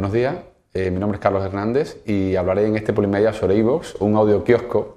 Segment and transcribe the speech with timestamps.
[0.00, 0.36] Buenos días,
[0.72, 4.42] eh, mi nombre es Carlos Hernández y hablaré en este Polimedia sobre iVoox, un audio
[4.44, 4.96] kiosco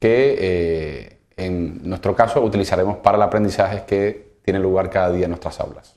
[0.00, 5.30] que eh, en nuestro caso utilizaremos para el aprendizaje que tiene lugar cada día en
[5.30, 5.96] nuestras aulas.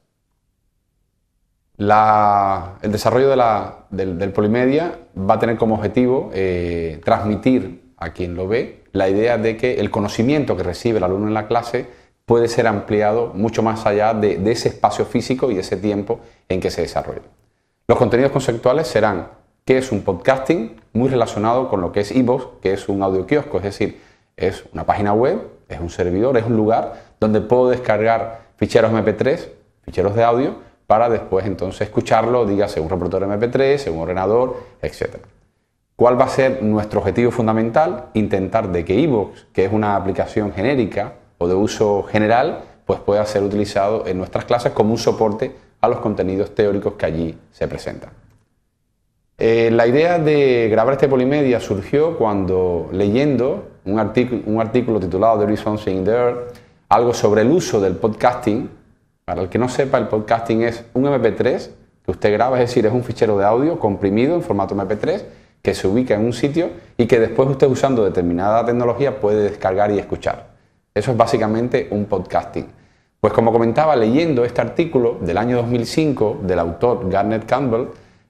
[2.84, 3.30] el desarrollo
[3.90, 9.40] del, Polimedia va a tener como objetivo eh, transmitir a quien lo ve la idea
[9.40, 11.88] de que el conocimiento que recibe el alumno en la clase
[12.28, 16.62] puede ser ampliado mucho más allá de, de ese espacio físico y ese tiempo en
[16.62, 17.24] que se desarrolla.
[17.88, 19.28] Los contenidos conceptuales serán
[19.64, 23.28] qué es un podcasting, muy relacionado con lo que es iVoox, que es un audio
[23.28, 24.02] kiosco, es decir,
[24.36, 29.50] es una página web, es un servidor, es un lugar donde puedo descargar ficheros MP3,
[29.84, 30.56] ficheros de audio,
[30.88, 35.18] para después entonces escucharlo, dígase un reproductor MP3, en un ordenador, etc.
[35.96, 38.06] ¿Cuál va a ser nuestro objetivo fundamental?
[38.16, 43.24] Intentar de que iVoox, que es una aplicación genérica o de uso general, pues pueda
[43.28, 47.68] ser utilizado en nuestras clases como un soporte a los contenidos teóricos que allí se
[47.68, 48.10] presentan.
[49.38, 55.60] Eh, la idea de grabar este Polimedia surgió cuando leyendo un, artículo titulado There is
[55.60, 56.36] something there,
[56.90, 58.70] algo sobre el uso del podcasting.
[59.26, 61.70] Para el que no sepa, el podcasting es un MP3
[62.06, 65.24] que usted graba, es decir, es un fichero de audio comprimido en formato MP3
[65.62, 69.92] que se ubica en un sitio y que después usted usando determinada tecnología puede descargar
[69.92, 70.48] y escuchar.
[70.94, 72.68] Eso es básicamente un podcasting.
[73.26, 77.88] Pues como comentaba leyendo este artículo del año 2005 del autor Garnet Campbell,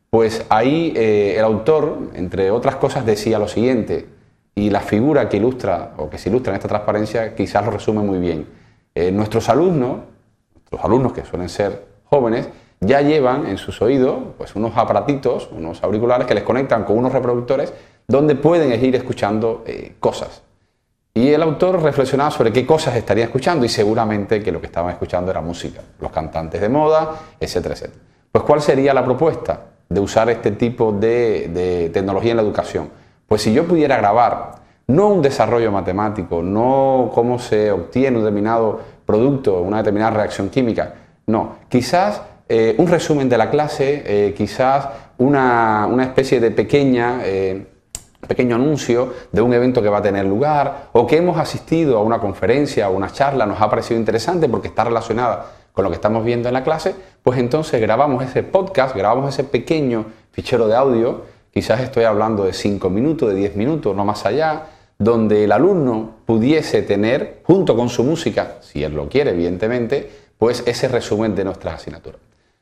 [0.10, 4.08] pues ahí eh, el autor, entre otras cosas, decía lo siguiente,
[4.56, 8.04] y la figura que ilustra o que se ilustra en esta transparencia quizás lo resume
[8.04, 8.48] muy bien.
[8.96, 9.98] Eh, nuestros alumnos,
[10.54, 12.48] nuestros alumnos que suelen ser jóvenes,
[12.80, 17.12] ya llevan en sus oídos pues, unos aparatitos, unos auriculares que les conectan con unos
[17.12, 17.74] reproductores
[18.08, 20.42] donde pueden ir escuchando eh, cosas.
[21.18, 24.92] Y el autor reflexionaba sobre qué cosas estaría escuchando y seguramente que lo que estaban
[24.92, 28.02] escuchando era música, los cantantes de moda, etcétera, etcétera.
[28.34, 32.90] Pues ¿cuál sería la propuesta de usar este tipo de, tecnología en la educación?
[33.28, 34.56] Pues si yo pudiera grabar
[34.88, 40.96] no un desarrollo matemático, no cómo se obtiene un determinado producto, una determinada reacción química,
[41.28, 47.22] no, quizás eh, un resumen de la clase, eh, quizás una, especie de pequeña...
[47.24, 47.68] Eh,
[48.28, 52.02] pequeño anuncio de un evento que va a tener lugar o que hemos asistido a
[52.02, 55.96] una conferencia o una charla, nos ha parecido interesante porque está relacionada con lo que
[55.96, 60.76] estamos viendo en la clase, pues entonces grabamos ese podcast, grabamos ese pequeño fichero de
[60.76, 65.52] audio, quizás estoy hablando de 5 minutos, de 10 minutos, no más allá, donde el
[65.52, 71.36] alumno pudiese tener, junto con su música, si él lo quiere, evidentemente, pues ese resumen
[71.36, 72.22] de nuestras asignaturas.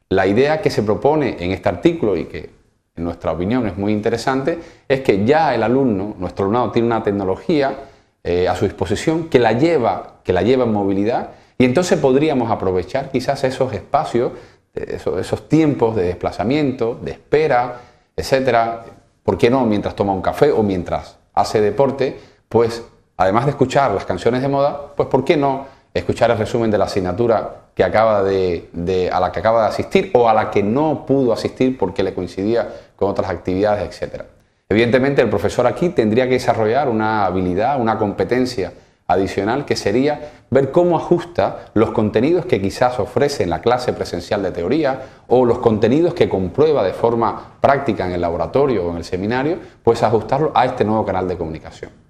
[0.09, 2.50] La idea que se propone en este artículo y que
[2.96, 7.04] en nuestra opinión es muy interesante, es que ya el alumno, nuestro alumnado tiene una
[7.04, 7.76] tecnología
[8.24, 12.52] eh, a su disposición que la, lleva, que la lleva en movilidad y entonces podríamos
[12.52, 14.31] aprovechar quizás esos espacios,
[14.74, 17.81] esos, esos tiempos de desplazamiento, de espera,
[18.16, 18.86] etcétera.
[19.24, 19.66] ¿Por qué no?
[19.66, 22.84] Mientras toma un café o mientras hace deporte, pues
[23.18, 26.78] además de escuchar las canciones de moda, pues ¿por qué no escuchar el resumen de
[26.78, 30.64] la asignatura que acaba de, a la que acaba de asistir o a la que
[30.64, 34.24] no pudo asistir porque le coincidía con otras actividades, etc.
[34.70, 38.74] Evidentemente el profesor aquí tendría que desarrollar una habilidad, una competencia
[39.06, 44.42] adicional que sería ver cómo ajusta los contenidos que quizás ofrece en la clase presencial
[44.42, 48.98] de teoría o los contenidos que comprueba de forma práctica en el laboratorio o en
[48.98, 52.03] el seminario, pues ajustarlo a este nuevo canal de comunicación.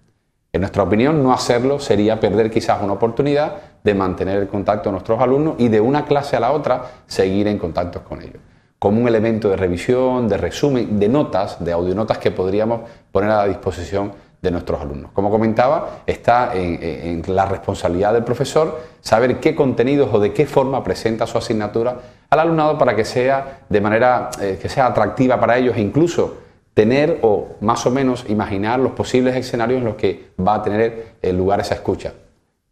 [0.56, 4.92] En nuestra opinión, no hacerlo sería perder quizás una oportunidad de mantener el contacto de
[4.92, 8.38] nuestros alumnos y de una clase a la otra seguir en contacto con ellos.
[8.78, 12.82] Como un elemento de revisión, de resumen, de notas, de audionotas que podríamos
[13.12, 14.12] poner a la disposición
[14.44, 15.10] de nuestros alumnos.
[15.14, 20.84] Como comentaba, está en, la responsabilidad del profesor saber qué contenidos o de qué forma
[20.84, 21.98] presenta su asignatura
[22.30, 26.43] al alumnado para que sea de manera eh, que sea atractiva para ellos e incluso
[26.74, 31.16] tener o más o menos imaginar los posibles escenarios en los que va a tener
[31.34, 32.14] lugar esa escucha.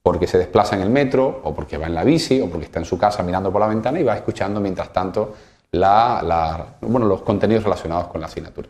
[0.03, 2.79] Porque se desplaza en el metro, o porque va en la bici, o porque está
[2.79, 5.35] en su casa mirando por la ventana y va escuchando mientras tanto
[5.71, 8.67] los contenidos relacionados con la asignatura.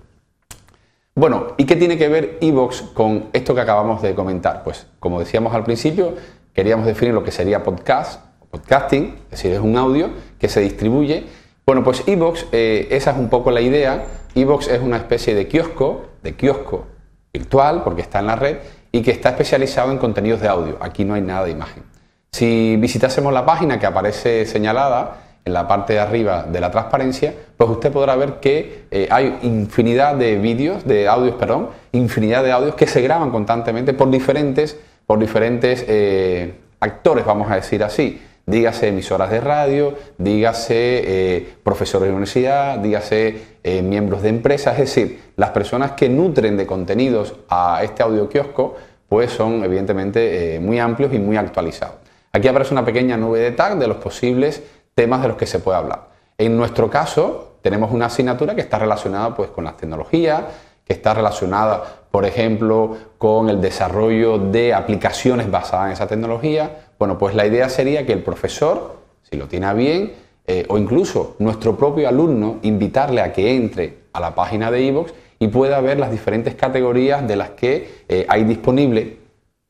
[1.15, 4.63] Bueno, ¿y qué tiene que ver Evox con esto que acabamos de comentar?
[4.63, 6.15] Pues como decíamos al principio,
[6.53, 11.25] queríamos definir lo que sería podcast, podcasting, es decir, es un audio que se distribuye.
[11.65, 14.05] Bueno, pues Evox, eh, esa es un poco la idea
[14.35, 16.85] Evox es una especie de kiosco, de kiosco
[17.33, 18.57] virtual, porque está en la red,
[18.91, 20.77] y que está especializado en contenidos de audio.
[20.81, 21.83] Aquí no hay nada de imagen.
[22.31, 27.33] Si visitásemos la página que aparece señalada en la parte de arriba de la transparencia,
[27.57, 32.51] pues usted podrá ver que eh, hay infinidad de vídeos, de audios, perdón, infinidad de
[32.51, 38.21] audios que se graban constantemente por diferentes, por diferentes eh, actores, vamos a decir así,
[38.51, 44.93] dígase emisoras de radio, dígase eh, profesores de universidad, dígase eh, miembros de empresas, es
[44.93, 48.75] decir, las personas que nutren de contenidos a este audio kiosco,
[49.07, 51.95] pues son evidentemente muy amplios y muy actualizados.
[52.33, 54.61] Aquí aparece una pequeña nube de tag de los posibles
[54.95, 56.09] temas de los que se puede hablar.
[56.37, 60.43] En nuestro caso, tenemos una asignatura que está relacionada pues, con las tecnologías,
[60.85, 66.90] que está relacionada, por ejemplo, con el desarrollo de aplicaciones basadas en esa tecnología.
[67.01, 70.13] Bueno, pues la idea sería que el profesor, si lo tiene bien,
[70.45, 75.11] eh, o incluso nuestro propio alumno, invitarle a que entre a la página de iVoox
[75.39, 79.17] y pueda ver las diferentes categorías de las que eh, hay disponible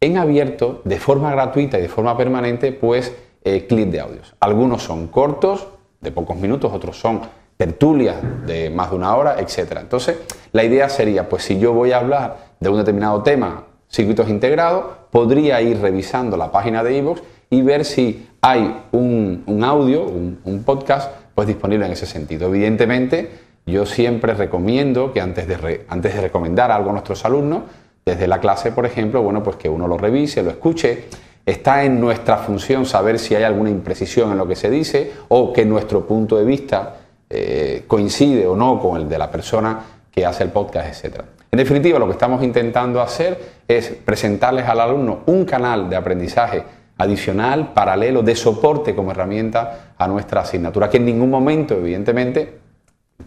[0.01, 4.35] en abierto, de forma gratuita y de forma permanente, pues eh, clips de audios.
[4.41, 5.69] Algunos son cortos,
[6.01, 7.21] de pocos minutos, otros son
[7.55, 9.77] tertulias de más de una hora, etc.
[9.79, 10.17] Entonces,
[10.51, 14.85] la idea sería, pues si yo voy a hablar de un determinado tema, circuitos integrados,
[15.11, 21.11] podría ir revisando la página de iVoox y ver si hay un, audio, un, podcast,
[21.35, 22.47] pues disponible en ese sentido.
[22.47, 23.29] Evidentemente,
[23.65, 27.63] yo siempre recomiendo que antes de, antes de recomendar algo a nuestros alumnos,
[28.05, 31.05] desde la clase, por ejemplo, bueno, pues que uno lo revise, lo escuche.
[31.45, 35.51] Está en nuestra función saber si hay alguna imprecisión en lo que se dice o
[35.51, 36.97] que nuestro punto de vista
[37.29, 39.79] eh, coincide o no con el de la persona
[40.11, 41.21] que hace el podcast, etc.
[41.51, 46.63] En definitiva, lo que estamos intentando hacer es presentarles al alumno un canal de aprendizaje
[46.98, 52.59] adicional, paralelo, de soporte como herramienta a nuestra asignatura, que en ningún momento, evidentemente,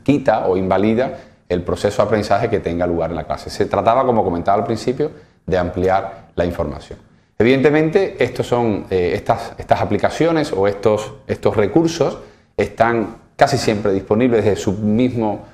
[0.03, 1.19] quita o invalida
[1.50, 3.50] el proceso de aprendizaje que tenga lugar en la clase.
[3.50, 5.11] Se trataba, como comentaba al principio,
[5.44, 6.99] de ampliar la información.
[7.38, 12.19] Evidentemente, estos son, eh, estas, estas, aplicaciones o estos, estos recursos
[12.56, 15.53] están casi siempre disponibles desde su mismo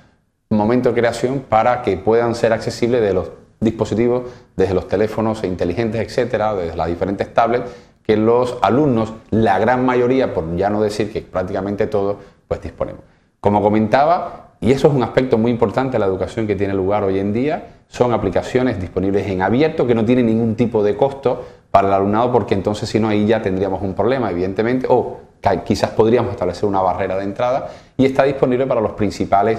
[0.51, 3.31] momento de creación para que puedan ser accesibles de los
[3.61, 4.25] dispositivos,
[4.57, 7.71] desde los teléfonos inteligentes, etcétera, desde las diferentes tablets,
[8.03, 12.17] que los alumnos, la gran mayoría, por ya no decir que prácticamente todos,
[12.49, 13.03] pues disponemos.
[13.39, 17.05] Como comentaba, y eso es un aspecto muy importante de la educación que tiene lugar
[17.05, 21.45] hoy en día, son aplicaciones disponibles en abierto que no tienen ningún tipo de costo
[21.71, 25.21] para el alumnado porque entonces si no ahí ya tendríamos un problema, evidentemente, o
[25.65, 29.59] quizás podríamos establecer una barrera de entrada y está disponible para los principales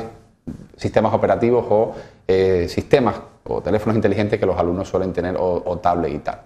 [0.77, 1.93] sistemas operativos o
[2.27, 6.41] eh, sistemas o teléfonos inteligentes que los alumnos suelen tener o, o tablet y tal.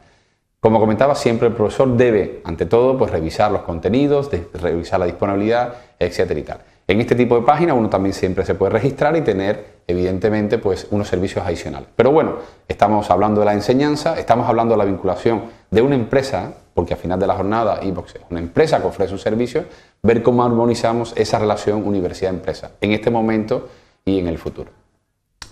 [0.60, 5.76] Como comentaba, siempre el profesor debe, ante todo, pues revisar los contenidos, revisar la disponibilidad,
[6.00, 6.60] etcétera y tal.
[6.88, 10.88] En este tipo de página uno también siempre se puede registrar y tener, evidentemente, pues
[10.90, 11.90] unos servicios adicionales.
[11.96, 12.38] Pero bueno,
[12.68, 17.00] estamos hablando de la enseñanza, estamos hablando de la vinculación de una empresa, porque al
[17.00, 19.66] final de la jornada es una empresa que ofrece un servicio,
[20.02, 23.68] ver cómo armonizamos esa relación universidad-empresa en este momento
[24.06, 24.72] y en el futuro.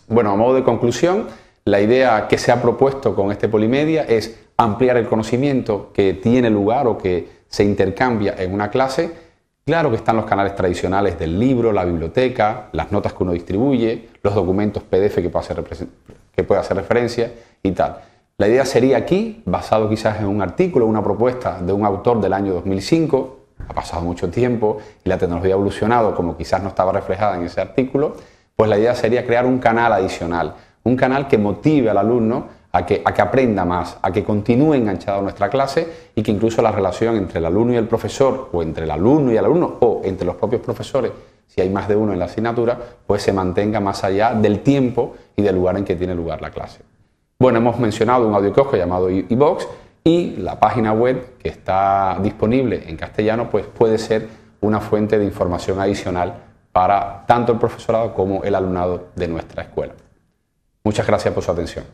[0.08, 1.28] Bueno, a modo de conclusión,
[1.66, 6.50] la idea que se ha propuesto con este Polimedia es ampliar el conocimiento que tiene
[6.50, 9.24] lugar o que se intercambia en una clase
[9.66, 14.10] Claro que están los canales tradicionales del libro, la biblioteca, las notas que uno distribuye,
[14.22, 18.00] los documentos PDF que puede hacer, referencia y tal.
[18.38, 22.34] La idea sería aquí, basado quizás en un artículo, una propuesta de un autor del
[22.34, 23.38] año 2005,
[23.70, 27.44] ha pasado mucho tiempo y la tecnología ha evolucionado como quizás no estaba reflejada en
[27.44, 28.18] ese artículo,
[28.56, 32.86] pues la idea sería crear un canal adicional, un canal que motive al alumno a
[32.86, 36.62] que, a que aprenda más, a que continúe enganchado a nuestra clase y que incluso
[36.62, 39.78] la relación entre el alumno y el profesor, o entre el alumno y el alumno,
[39.80, 41.12] o entre los propios profesores,
[41.48, 45.14] si hay más de uno en la asignatura, pues se mantenga más allá del tiempo
[45.36, 46.82] y del lugar en que tiene lugar la clase.
[47.38, 49.68] Bueno, hemos mencionado un audio llamado iVox
[50.04, 54.28] y la página web que está disponible en castellano, pues puede ser
[54.62, 59.94] una fuente de información adicional para tanto el profesorado como el alumnado de nuestra escuela.
[60.84, 61.86] Muchas gracias por su atención.